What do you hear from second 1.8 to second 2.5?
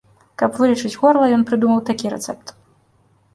такі рэцэпт.